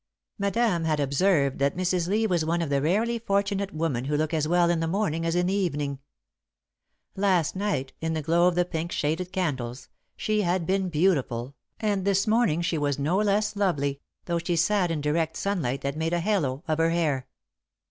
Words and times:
Madame 0.39 0.83
had 0.85 0.99
observed 0.99 1.59
that 1.59 1.77
Mrs. 1.77 2.07
Lee 2.07 2.25
was 2.25 2.43
one 2.43 2.63
of 2.63 2.71
the 2.71 2.81
rarely 2.81 3.19
fortunate 3.19 3.71
women 3.71 4.05
who 4.05 4.17
look 4.17 4.33
as 4.33 4.47
well 4.47 4.71
in 4.71 4.79
the 4.79 4.87
morning 4.87 5.27
as 5.27 5.35
in 5.35 5.45
the 5.45 5.53
evening. 5.53 5.99
Last 7.15 7.55
night, 7.55 7.93
in 8.01 8.13
the 8.13 8.23
glow 8.23 8.47
of 8.47 8.55
the 8.55 8.65
pink 8.65 8.91
shaded 8.91 9.31
candles, 9.31 9.89
she 10.17 10.41
had 10.41 10.65
been 10.65 10.89
beautiful, 10.89 11.55
and 11.79 12.03
this 12.03 12.25
morning 12.25 12.63
she 12.63 12.79
was 12.79 12.97
no 12.97 13.17
less 13.17 13.55
lovely, 13.55 14.01
though 14.25 14.39
she 14.39 14.55
sat 14.55 14.89
in 14.89 15.01
direct 15.01 15.37
sunlight 15.37 15.81
that 15.81 15.95
made 15.95 16.13
a 16.13 16.19
halo 16.19 16.63
of 16.67 16.79
her 16.79 16.89
hair. 16.89 17.27